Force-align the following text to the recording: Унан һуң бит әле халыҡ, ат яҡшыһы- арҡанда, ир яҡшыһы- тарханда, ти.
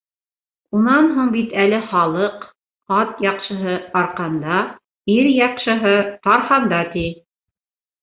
Унан 0.77 1.09
һуң 1.17 1.29
бит 1.35 1.53
әле 1.63 1.81
халыҡ, 1.91 2.47
ат 3.01 3.23
яҡшыһы- 3.27 3.77
арҡанда, 4.03 4.65
ир 5.21 5.33
яҡшыһы- 5.45 5.97
тарханда, 6.29 6.85
ти. 6.99 7.09